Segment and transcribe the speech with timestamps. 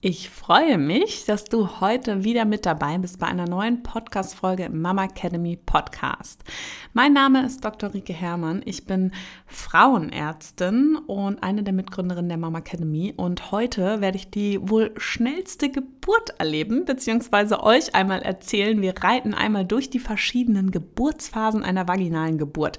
[0.00, 4.80] Ich freue mich, dass du heute wieder mit dabei bist bei einer neuen Podcast-Folge im
[4.80, 6.44] Mama Academy Podcast.
[6.92, 7.92] Mein Name ist Dr.
[7.92, 8.62] Rike Herrmann.
[8.64, 9.10] Ich bin
[9.46, 13.12] Frauenärztin und eine der Mitgründerinnen der Mama Academy.
[13.16, 18.80] Und heute werde ich die wohl schnellste Geburt erleben, beziehungsweise euch einmal erzählen.
[18.80, 22.78] Wir reiten einmal durch die verschiedenen Geburtsphasen einer vaginalen Geburt.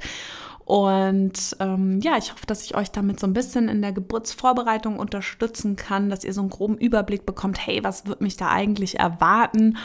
[0.69, 4.99] Und ähm, ja, ich hoffe, dass ich euch damit so ein bisschen in der Geburtsvorbereitung
[4.99, 8.99] unterstützen kann, dass ihr so einen groben Überblick bekommt, hey, was wird mich da eigentlich
[8.99, 9.77] erwarten?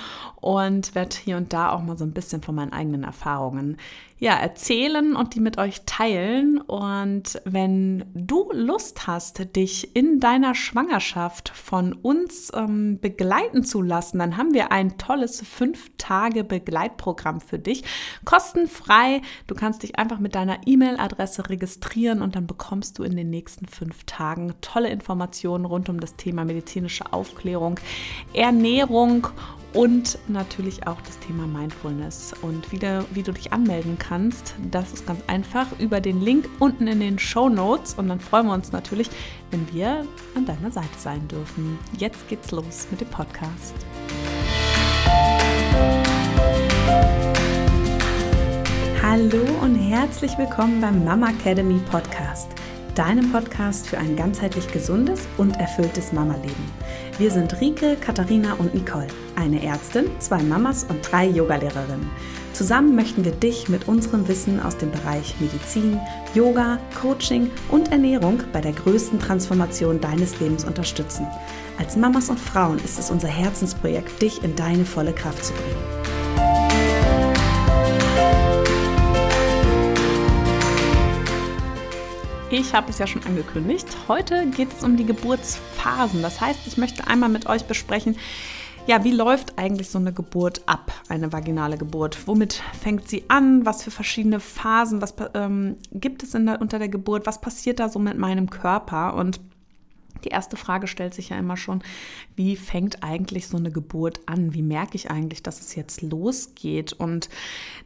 [0.42, 3.78] Und werde hier und da auch mal so ein bisschen von meinen eigenen Erfahrungen
[4.24, 6.58] ja, erzählen und die mit euch teilen.
[6.58, 14.20] Und wenn du Lust hast, dich in deiner Schwangerschaft von uns ähm, begleiten zu lassen,
[14.20, 17.84] dann haben wir ein tolles fünf Tage Begleitprogramm für dich.
[18.24, 19.20] Kostenfrei.
[19.46, 23.66] Du kannst dich einfach mit deiner E-Mail-Adresse registrieren und dann bekommst du in den nächsten
[23.66, 27.78] fünf Tagen tolle Informationen rund um das Thema medizinische Aufklärung,
[28.32, 29.28] Ernährung
[29.74, 32.32] und natürlich auch das Thema Mindfulness.
[32.40, 36.48] Und wie du, wie du dich anmelden kannst, das ist ganz einfach über den Link
[36.60, 37.94] unten in den Show Notes.
[37.94, 39.10] Und dann freuen wir uns natürlich,
[39.50, 41.78] wenn wir an deiner Seite sein dürfen.
[41.98, 43.74] Jetzt geht's los mit dem Podcast.
[49.02, 52.48] Hallo und herzlich willkommen beim Mama Academy Podcast,
[52.94, 56.72] deinem Podcast für ein ganzheitlich gesundes und erfülltes Mama-Leben.
[57.18, 62.10] Wir sind Rike, Katharina und Nicole, eine Ärztin, zwei Mamas und drei Yogalehrerinnen.
[62.52, 65.98] Zusammen möchten wir dich mit unserem Wissen aus dem Bereich Medizin,
[66.34, 71.26] Yoga, Coaching und Ernährung bei der größten Transformation deines Lebens unterstützen.
[71.78, 76.04] Als Mamas und Frauen ist es unser Herzensprojekt, dich in deine volle Kraft zu bringen.
[82.56, 83.88] Ich habe es ja schon angekündigt.
[84.06, 86.22] Heute geht es um die Geburtsphasen.
[86.22, 88.16] Das heißt, ich möchte einmal mit euch besprechen,
[88.86, 92.26] ja, wie läuft eigentlich so eine Geburt ab, eine vaginale Geburt?
[92.26, 93.64] Womit fängt sie an?
[93.64, 95.00] Was für verschiedene Phasen?
[95.00, 97.26] Was ähm, gibt es der, unter der Geburt?
[97.26, 99.14] Was passiert da so mit meinem Körper?
[99.14, 99.40] Und
[100.24, 101.82] die erste Frage stellt sich ja immer schon,
[102.36, 104.54] wie fängt eigentlich so eine Geburt an?
[104.54, 106.92] Wie merke ich eigentlich, dass es jetzt losgeht?
[106.92, 107.28] Und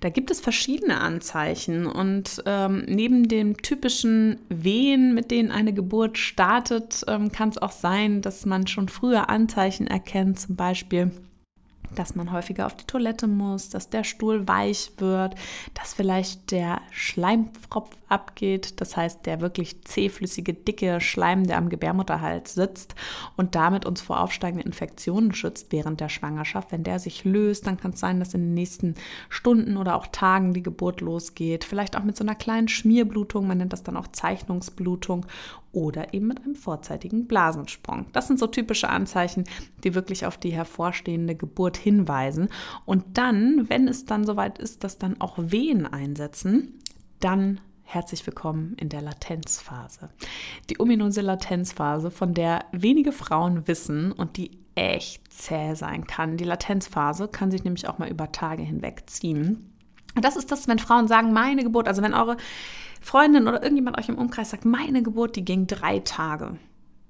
[0.01, 1.87] da gibt es verschiedene Anzeichen.
[1.87, 7.73] Und ähm, neben den typischen Wehen, mit denen eine Geburt startet, ähm, kann es auch
[7.73, 11.11] sein, dass man schon früher Anzeichen erkennt, zum Beispiel
[11.95, 15.35] dass man häufiger auf die Toilette muss, dass der Stuhl weich wird,
[15.75, 22.55] dass vielleicht der Schleimpfropf abgeht, das heißt der wirklich zähflüssige, dicke Schleim, der am Gebärmutterhals
[22.55, 22.95] sitzt
[23.37, 26.73] und damit uns vor aufsteigenden Infektionen schützt während der Schwangerschaft.
[26.73, 28.95] Wenn der sich löst, dann kann es sein, dass in den nächsten
[29.29, 31.65] Stunden oder auch Tagen die Geburt losgeht.
[31.65, 35.27] Vielleicht auch mit so einer kleinen Schmierblutung, man nennt das dann auch Zeichnungsblutung
[35.73, 38.07] oder eben mit einem vorzeitigen Blasensprung.
[38.13, 39.45] Das sind so typische Anzeichen,
[39.85, 42.49] die wirklich auf die hervorstehende Geburt hinweisen.
[42.85, 46.81] Und dann, wenn es dann soweit ist, dass dann auch Wehen einsetzen,
[47.21, 47.61] dann
[47.91, 50.11] Herzlich willkommen in der Latenzphase.
[50.69, 56.37] Die ominöse Latenzphase, von der wenige Frauen wissen und die echt zäh sein kann.
[56.37, 59.73] Die Latenzphase kann sich nämlich auch mal über Tage hinweg ziehen.
[60.15, 62.37] Und das ist das, wenn Frauen sagen, meine Geburt, also wenn eure
[63.01, 66.59] Freundin oder irgendjemand euch im Umkreis sagt, meine Geburt, die ging drei Tage.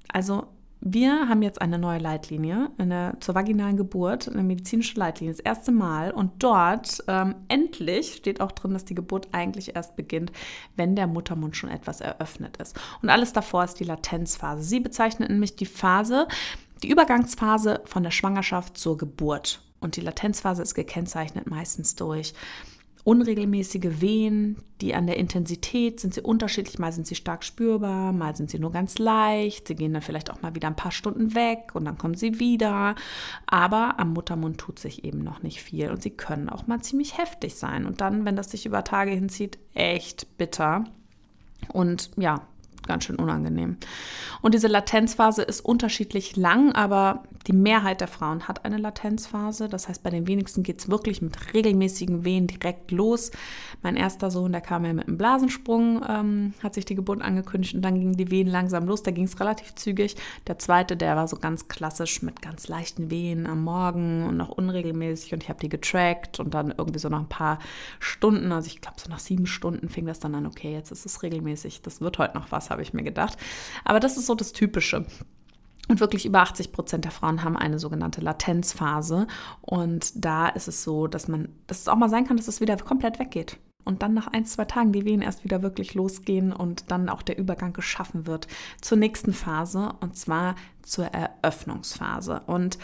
[0.07, 0.47] Also
[0.81, 5.73] wir haben jetzt eine neue Leitlinie eine, zur vaginalen Geburt, eine medizinische Leitlinie, das erste
[5.73, 6.13] Mal.
[6.13, 10.31] Und dort ähm, endlich steht auch drin, dass die Geburt eigentlich erst beginnt,
[10.77, 12.79] wenn der Muttermund schon etwas eröffnet ist.
[13.03, 14.63] Und alles davor ist die Latenzphase.
[14.63, 16.29] Sie bezeichnet nämlich die Phase,
[16.83, 19.61] die Übergangsphase von der Schwangerschaft zur Geburt.
[19.81, 22.35] Und die Latenzphase ist gekennzeichnet meistens durch
[23.09, 26.79] unregelmäßige Wehen, die an der Intensität sind sie unterschiedlich.
[26.79, 29.67] Mal sind sie stark spürbar, mal sind sie nur ganz leicht.
[29.67, 32.39] Sie gehen dann vielleicht auch mal wieder ein paar Stunden weg und dann kommen sie
[32.39, 32.97] wieder.
[33.47, 37.17] Aber am Muttermund tut sich eben noch nicht viel und sie können auch mal ziemlich
[37.17, 37.87] heftig sein.
[37.87, 40.85] Und dann, wenn das sich über Tage hinzieht, echt bitter.
[41.73, 42.47] Und ja,
[42.89, 43.77] ganz schön unangenehm.
[44.43, 49.69] Und diese Latenzphase ist unterschiedlich lang, aber die Mehrheit der Frauen hat eine Latenzphase.
[49.69, 53.31] Das heißt, bei den wenigsten geht es wirklich mit regelmäßigen Wehen direkt los.
[53.83, 57.75] Mein erster Sohn, der kam ja mit einem Blasensprung, ähm, hat sich die Geburt angekündigt
[57.75, 59.03] und dann gingen die Wehen langsam los.
[59.03, 60.17] Da ging es relativ zügig.
[60.47, 64.49] Der zweite, der war so ganz klassisch mit ganz leichten Wehen am Morgen und noch
[64.49, 67.59] unregelmäßig und ich habe die getrackt und dann irgendwie so nach ein paar
[68.01, 71.07] Stunden, also ich glaube so nach sieben Stunden fing das dann an, okay, jetzt ist
[71.07, 73.37] es regelmäßig, das wird heute noch was, habe ich mir gedacht.
[73.85, 75.05] Aber das ist so das Typische.
[75.89, 79.27] Und wirklich über 80 Prozent der Frauen haben eine sogenannte Latenzphase.
[79.63, 82.61] Und da ist es so, dass man, dass es auch mal sein kann, dass es
[82.61, 83.59] wieder komplett weggeht.
[83.85, 87.23] und dann nach ein, zwei Tagen die Wehen erst wieder wirklich losgehen und dann auch
[87.23, 88.47] der Übergang geschaffen wird
[88.83, 92.43] zur nächsten Phase und zwar zur Eröffnungsphase.
[92.47, 92.79] Und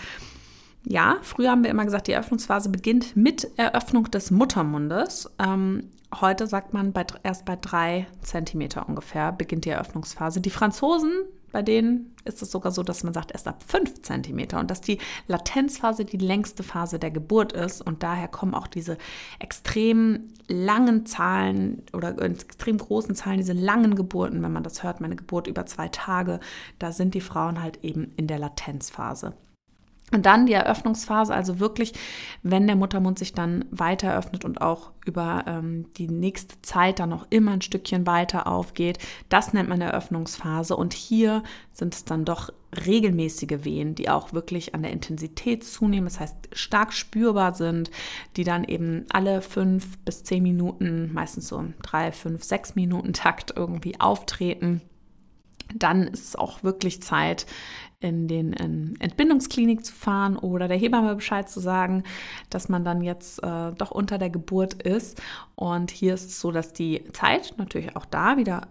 [0.86, 5.30] ja, früher haben wir immer gesagt, die Eröffnungsphase beginnt mit Eröffnung des Muttermundes.
[5.38, 5.90] Ähm,
[6.20, 10.42] heute sagt man bei, erst bei drei Zentimeter ungefähr beginnt die Eröffnungsphase.
[10.42, 11.12] Die Franzosen,
[11.52, 14.82] bei denen ist es sogar so, dass man sagt, erst ab fünf Zentimeter und dass
[14.82, 18.98] die Latenzphase die längste Phase der Geburt ist und daher kommen auch diese
[19.38, 25.16] extrem langen Zahlen oder extrem großen Zahlen, diese langen Geburten, wenn man das hört, meine
[25.16, 26.40] Geburt über zwei Tage,
[26.78, 29.32] da sind die Frauen halt eben in der Latenzphase.
[30.14, 31.92] Und dann die Eröffnungsphase, also wirklich,
[32.44, 37.08] wenn der Muttermund sich dann weiter öffnet und auch über ähm, die nächste Zeit dann
[37.08, 40.76] noch immer ein Stückchen weiter aufgeht, das nennt man Eröffnungsphase.
[40.76, 42.52] Und hier sind es dann doch
[42.86, 47.90] regelmäßige Wehen, die auch wirklich an der Intensität zunehmen, das heißt stark spürbar sind,
[48.36, 53.54] die dann eben alle fünf bis zehn Minuten, meistens so drei, fünf, sechs Minuten Takt
[53.56, 54.80] irgendwie auftreten
[55.74, 57.46] dann ist es auch wirklich Zeit,
[58.00, 62.02] in den in Entbindungsklinik zu fahren oder der Hebamme Bescheid zu sagen,
[62.50, 65.22] dass man dann jetzt äh, doch unter der Geburt ist.
[65.54, 68.68] Und hier ist es so, dass die Zeit natürlich auch da wieder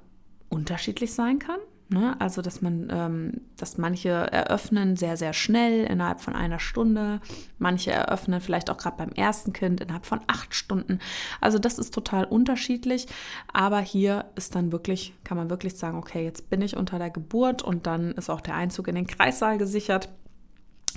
[0.50, 1.60] unterschiedlich sein kann.
[1.90, 2.16] Ne?
[2.20, 7.22] Also, dass man, ähm, dass manche eröffnen sehr, sehr schnell innerhalb von einer Stunde,
[7.60, 11.00] manche eröffnen vielleicht auch gerade beim ersten Kind innerhalb von acht Stunden.
[11.42, 13.08] Also, das ist total unterschiedlich.
[13.52, 17.10] Aber hier ist dann wirklich, kann man wirklich sagen, okay, jetzt bin ich unter der
[17.10, 20.10] Geburt und dann ist auch der Einzug in den Kreissaal gesichert.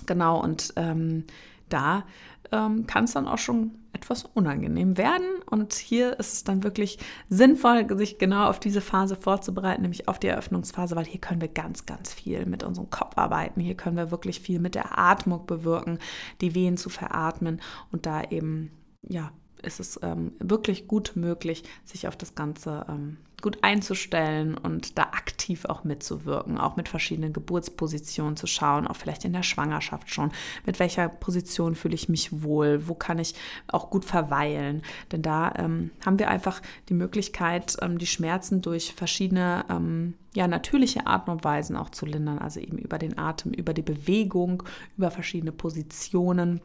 [0.06, 1.24] Genau, und ähm,
[1.68, 2.04] da
[2.52, 5.26] ähm, kann es dann auch schon etwas unangenehm werden.
[5.50, 6.98] Und hier ist es dann wirklich
[7.28, 11.48] sinnvoll, sich genau auf diese Phase vorzubereiten, nämlich auf die Eröffnungsphase, weil hier können wir
[11.48, 13.60] ganz, ganz viel mit unserem Kopf arbeiten.
[13.60, 15.98] Hier können wir wirklich viel mit der Atmung bewirken,
[16.40, 17.60] die Wehen zu veratmen
[17.90, 18.70] und da eben,
[19.02, 19.32] ja,
[19.66, 25.02] ist es ähm, wirklich gut möglich, sich auf das Ganze ähm, gut einzustellen und da
[25.02, 30.32] aktiv auch mitzuwirken, auch mit verschiedenen Geburtspositionen zu schauen, auch vielleicht in der Schwangerschaft schon,
[30.64, 33.34] mit welcher Position fühle ich mich wohl, wo kann ich
[33.68, 34.82] auch gut verweilen.
[35.12, 40.48] Denn da ähm, haben wir einfach die Möglichkeit, ähm, die Schmerzen durch verschiedene ähm, ja,
[40.48, 44.62] natürliche Atmungsweisen auch zu lindern, also eben über den Atem, über die Bewegung,
[44.96, 46.60] über verschiedene Positionen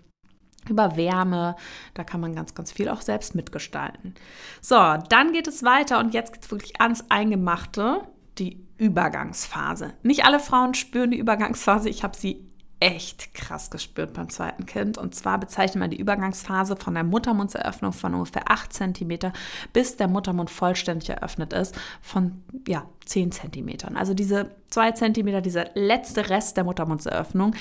[0.69, 1.56] über Wärme.
[1.94, 4.16] Da kann man ganz, ganz viel auch selbst mitgestalten.
[4.62, 4.75] So,
[5.10, 8.02] dann geht es weiter und jetzt geht es wirklich ans Eingemachte,
[8.38, 9.94] die Übergangsphase.
[10.04, 11.90] Nicht alle Frauen spüren die Übergangsphase.
[11.90, 14.98] Ich habe sie echt krass gespürt beim zweiten Kind.
[14.98, 19.31] Und zwar bezeichnet man die Übergangsphase von der Muttermundseröffnung von ungefähr 8 cm
[19.72, 23.96] bis der Muttermund vollständig eröffnet ist von ja, 10 cm.
[23.96, 27.56] Also diese 2 cm, dieser letzte Rest der Muttermundseröffnung,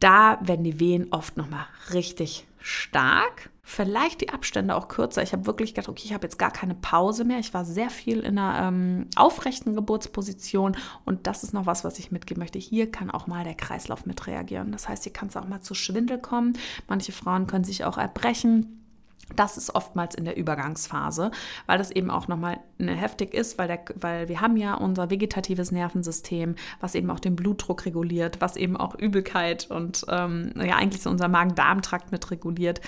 [0.00, 3.50] da werden die Wehen oft nochmal richtig stark.
[3.62, 5.22] Vielleicht die Abstände auch kürzer.
[5.22, 7.38] Ich habe wirklich gedacht, okay, ich habe jetzt gar keine Pause mehr.
[7.40, 11.98] Ich war sehr viel in einer ähm, aufrechten Geburtsposition und das ist noch was, was
[11.98, 12.58] ich mitgeben möchte.
[12.58, 14.70] Hier kann auch mal der Kreislauf mit reagieren.
[14.70, 16.52] Das heißt, hier kann es auch mal zu Schwindel kommen.
[16.86, 18.85] Manche Frauen können sich auch erbrechen.
[19.34, 21.32] Das ist oftmals in der Übergangsphase,
[21.66, 25.10] weil das eben auch nochmal ne, heftig ist, weil, der, weil wir haben ja unser
[25.10, 30.76] vegetatives Nervensystem, was eben auch den Blutdruck reguliert, was eben auch Übelkeit und ähm, ja
[30.76, 32.80] eigentlich so unser Magen-Darm-Trakt mit reguliert.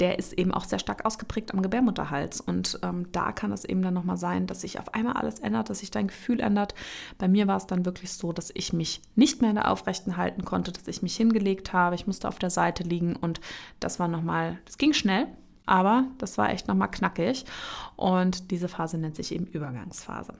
[0.00, 3.82] Der ist eben auch sehr stark ausgeprägt am Gebärmutterhals und ähm, da kann es eben
[3.82, 6.74] dann nochmal sein, dass sich auf einmal alles ändert, dass sich dein Gefühl ändert.
[7.18, 10.16] Bei mir war es dann wirklich so, dass ich mich nicht mehr in der Aufrechten
[10.16, 13.40] halten konnte, dass ich mich hingelegt habe, ich musste auf der Seite liegen und
[13.78, 15.28] das war nochmal, das ging schnell,
[15.66, 17.44] aber das war echt nochmal knackig.
[17.96, 20.34] Und diese Phase nennt sich eben Übergangsphase.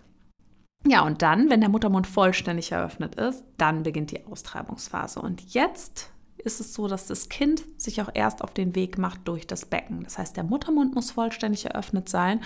[0.87, 5.21] Ja, und dann, wenn der Muttermund vollständig eröffnet ist, dann beginnt die Austreibungsphase.
[5.21, 6.11] Und jetzt
[6.45, 9.65] ist es so, dass das Kind sich auch erst auf den Weg macht durch das
[9.65, 10.05] Becken.
[10.05, 12.41] Das heißt, der Muttermund muss vollständig eröffnet sein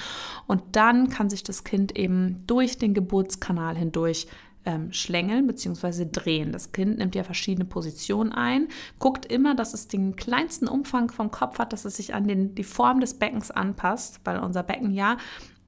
[0.47, 4.29] und dann kann sich das Kind eben durch den Geburtskanal hindurch
[4.69, 6.07] ähm, schlängeln bzw.
[6.13, 6.53] drehen.
[6.53, 11.31] Das Kind nimmt ja verschiedene Positionen ein, guckt immer, dass es den kleinsten Umfang vom
[11.31, 14.93] Kopf hat, dass es sich an den, die Form des Beckens anpasst, weil unser Becken
[14.93, 15.17] ja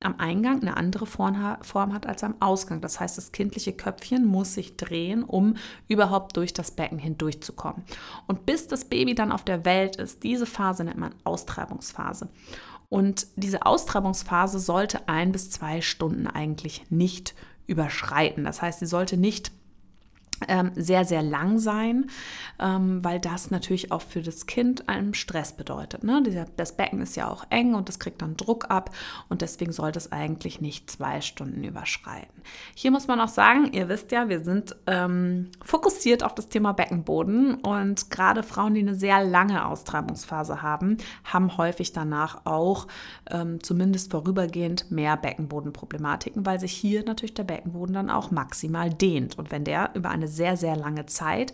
[0.03, 2.81] am Eingang eine andere Form hat als am Ausgang.
[2.81, 5.57] Das heißt, das kindliche Köpfchen muss sich drehen, um
[5.89, 7.83] überhaupt durch das Becken hindurchzukommen.
[8.27, 12.29] Und bis das Baby dann auf der Welt ist, diese Phase nennt man Austreibungsphase.
[12.89, 17.35] Und diese Austreibungsphase sollte ein bis zwei Stunden eigentlich nicht
[17.71, 18.45] überschreiten.
[18.45, 19.53] Das heißt, sie sollte nicht
[20.75, 22.07] sehr, sehr lang sein,
[22.59, 26.05] ähm, weil das natürlich auch für das Kind einen Stress bedeutet.
[26.05, 26.23] Ne?
[26.57, 28.91] das Becken ist ja auch eng und das kriegt dann Druck ab
[29.29, 32.43] und deswegen sollte es eigentlich nicht zwei Stunden überschreiten.
[32.75, 36.73] Hier muss man auch sagen, ihr wisst ja, wir sind ähm, fokussiert auf das Thema
[36.73, 42.87] Beckenboden und gerade Frauen, die eine sehr lange Austreibungsphase haben, haben häufig danach auch
[43.31, 49.39] ähm, zumindest vorübergehend mehr Beckenbodenproblematiken, weil sich hier natürlich der Beckenboden dann auch maximal dehnt.
[49.39, 51.53] Und wenn der über eine sehr, sehr lange Zeit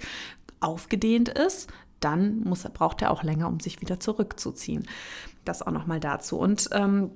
[0.60, 4.86] aufgedehnt ist, dann muss, braucht er auch länger, um sich wieder zurückzuziehen.
[5.44, 6.38] Das auch nochmal dazu.
[6.38, 7.10] Und ähm,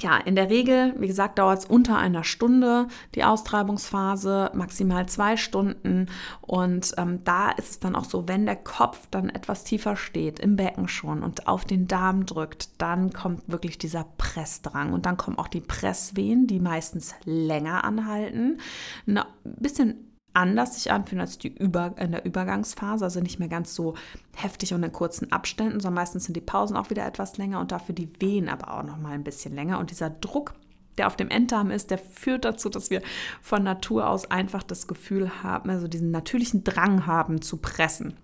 [0.00, 5.36] ja, in der Regel, wie gesagt, dauert es unter einer Stunde die Austreibungsphase, maximal zwei
[5.36, 6.06] Stunden.
[6.40, 10.38] Und ähm, da ist es dann auch so, wenn der Kopf dann etwas tiefer steht,
[10.38, 14.92] im Becken schon und auf den Darm drückt, dann kommt wirklich dieser Pressdrang.
[14.92, 18.58] Und dann kommen auch die Presswehen, die meistens länger anhalten.
[19.06, 23.74] Ein bisschen anders sich anfühlen als die Über in der Übergangsphase, also nicht mehr ganz
[23.74, 23.94] so
[24.36, 27.72] heftig und in kurzen Abständen, sondern meistens sind die Pausen auch wieder etwas länger und
[27.72, 30.54] dafür die Wehen aber auch noch mal ein bisschen länger und dieser Druck
[30.98, 33.02] der auf dem Enddarm ist, der führt dazu, dass wir
[33.40, 38.14] von Natur aus einfach das Gefühl haben, also diesen natürlichen Drang haben zu pressen.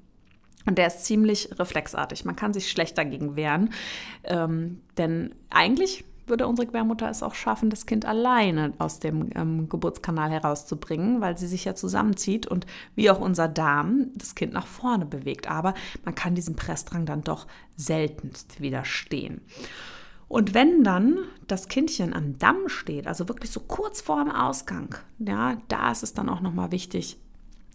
[0.67, 2.25] Und der ist ziemlich reflexartig.
[2.25, 3.71] Man kann sich schlecht dagegen wehren.
[4.25, 9.69] Ähm, denn eigentlich würde unsere Gebärmutter es auch schaffen, das Kind alleine aus dem ähm,
[9.69, 14.67] Geburtskanal herauszubringen, weil sie sich ja zusammenzieht und wie auch unser Darm das Kind nach
[14.67, 15.51] vorne bewegt.
[15.51, 19.41] Aber man kann diesem Pressdrang dann doch seltenst widerstehen.
[20.29, 24.95] Und wenn dann das Kindchen am Damm steht, also wirklich so kurz vor dem Ausgang,
[25.19, 27.19] ja, da ist es dann auch nochmal wichtig,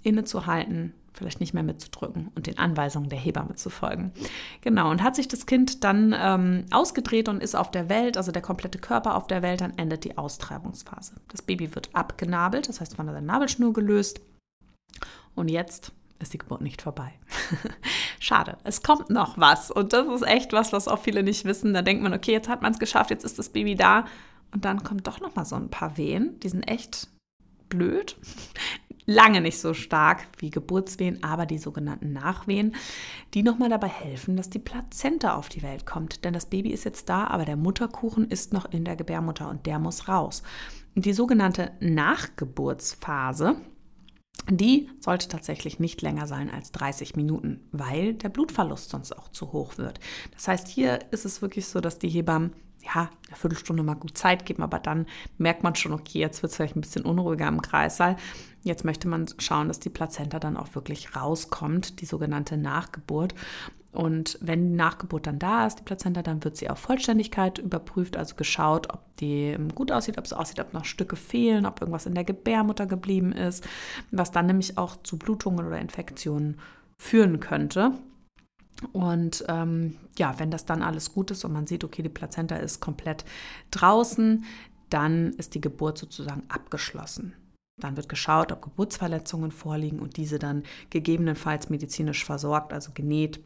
[0.03, 4.11] innezuhalten, vielleicht nicht mehr mitzudrücken und den Anweisungen der Hebamme zu folgen.
[4.61, 8.31] Genau, und hat sich das Kind dann ähm, ausgedreht und ist auf der Welt, also
[8.31, 11.15] der komplette Körper auf der Welt, dann endet die Austreibungsphase.
[11.27, 14.21] Das Baby wird abgenabelt, das heißt, hat eine Nabelschnur gelöst
[15.35, 17.13] und jetzt ist die Geburt nicht vorbei.
[18.19, 21.73] Schade, es kommt noch was und das ist echt was, was auch viele nicht wissen.
[21.73, 24.05] Da denkt man, okay, jetzt hat man es geschafft, jetzt ist das Baby da
[24.53, 27.07] und dann kommt doch noch mal so ein paar Wehen, die sind echt
[27.69, 28.17] blöd
[29.09, 32.75] lange nicht so stark wie Geburtswehen, aber die sogenannten Nachwehen,
[33.33, 36.23] die nochmal dabei helfen, dass die Plazenta auf die Welt kommt.
[36.23, 39.65] Denn das Baby ist jetzt da, aber der Mutterkuchen ist noch in der Gebärmutter und
[39.65, 40.43] der muss raus.
[40.95, 43.55] Und die sogenannte Nachgeburtsphase,
[44.47, 49.51] die sollte tatsächlich nicht länger sein als 30 Minuten, weil der Blutverlust sonst auch zu
[49.51, 49.99] hoch wird.
[50.35, 54.17] Das heißt, hier ist es wirklich so, dass die Hebammen ja, eine Viertelstunde mal gut
[54.17, 55.05] Zeit geben, aber dann
[55.38, 58.15] merkt man schon, okay, jetzt wird es vielleicht ein bisschen unruhiger im Kreissaal.
[58.63, 63.36] Jetzt möchte man schauen, dass die Plazenta dann auch wirklich rauskommt, die sogenannte Nachgeburt.
[63.91, 68.17] Und wenn die Nachgeburt dann da ist, die Plazenta, dann wird sie auf Vollständigkeit überprüft,
[68.17, 72.05] also geschaut, ob die gut aussieht, ob es aussieht, ob noch Stücke fehlen, ob irgendwas
[72.05, 73.67] in der Gebärmutter geblieben ist,
[74.12, 76.59] was dann nämlich auch zu Blutungen oder Infektionen
[76.98, 77.93] führen könnte.
[78.93, 82.55] Und ähm, ja, wenn das dann alles gut ist und man sieht, okay, die Plazenta
[82.55, 83.25] ist komplett
[83.71, 84.45] draußen,
[84.89, 87.33] dann ist die Geburt sozusagen abgeschlossen.
[87.77, 93.41] Dann wird geschaut, ob Geburtsverletzungen vorliegen und diese dann gegebenenfalls medizinisch versorgt, also genäht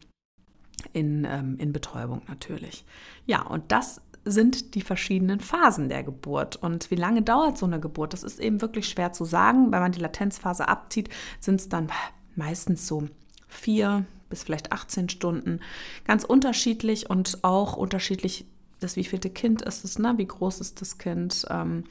[0.92, 2.84] in, ähm, in Betäubung natürlich.
[3.26, 6.56] Ja, und das sind die verschiedenen Phasen der Geburt.
[6.56, 8.12] Und wie lange dauert so eine Geburt?
[8.12, 9.70] Das ist eben wirklich schwer zu sagen.
[9.70, 11.10] Wenn man die Latenzphase abzieht,
[11.40, 11.90] sind es dann
[12.34, 13.06] meistens so
[13.46, 15.60] vier bis vielleicht 18 Stunden.
[16.04, 18.46] Ganz unterschiedlich und auch unterschiedlich
[18.80, 20.14] das wievielte Kind ist es, ne?
[20.16, 21.46] wie groß ist das Kind.
[21.48, 21.84] Ähm,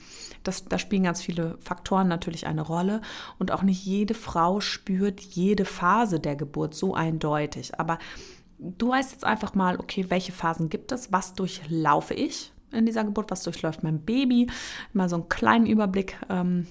[0.44, 3.02] das, da spielen ganz viele Faktoren natürlich eine Rolle.
[3.40, 7.80] Und auch nicht jede Frau spürt jede Phase der Geburt so eindeutig.
[7.80, 7.98] Aber
[8.60, 11.12] du weißt jetzt einfach mal, okay, welche Phasen gibt es?
[11.14, 12.52] Was durchlaufe ich?
[12.72, 14.48] in dieser Geburt, was durchläuft mein Baby,
[14.94, 16.66] mal so einen kleinen Überblick ähm,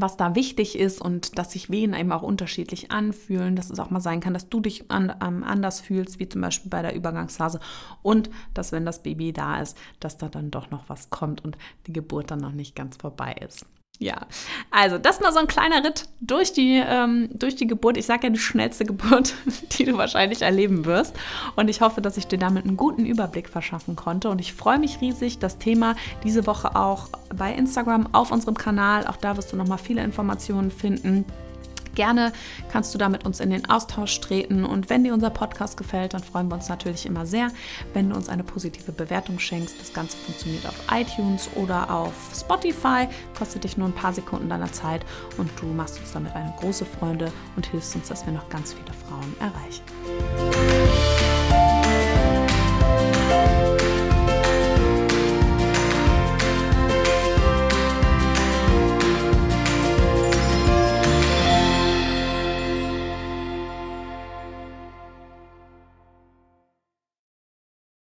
[0.00, 3.90] was da wichtig ist und dass sich Wehen eben auch unterschiedlich anfühlen, dass es auch
[3.90, 6.94] mal sein kann, dass du dich an, ähm, anders fühlst, wie zum Beispiel bei der
[6.94, 7.60] Übergangsphase
[8.02, 11.56] und dass, wenn das Baby da ist, dass da dann doch noch was kommt und
[11.86, 13.66] die Geburt dann noch nicht ganz vorbei ist.
[14.00, 14.26] Ja,
[14.70, 17.96] also das mal so ein kleiner Ritt durch die, ähm, durch die Geburt.
[17.96, 19.34] Ich sage ja die schnellste Geburt,
[19.72, 21.16] die du wahrscheinlich erleben wirst.
[21.56, 24.30] Und ich hoffe, dass ich dir damit einen guten Überblick verschaffen konnte.
[24.30, 29.04] Und ich freue mich riesig, das Thema diese Woche auch bei Instagram auf unserem Kanal.
[29.08, 31.24] Auch da wirst du nochmal viele Informationen finden.
[31.98, 32.32] Gerne
[32.70, 36.14] kannst du da mit uns in den Austausch treten und wenn dir unser Podcast gefällt,
[36.14, 37.48] dann freuen wir uns natürlich immer sehr,
[37.92, 39.80] wenn du uns eine positive Bewertung schenkst.
[39.80, 44.70] Das Ganze funktioniert auf iTunes oder auf Spotify, kostet dich nur ein paar Sekunden deiner
[44.70, 45.04] Zeit
[45.38, 48.74] und du machst uns damit eine große Freude und hilfst uns, dass wir noch ganz
[48.74, 50.67] viele Frauen erreichen.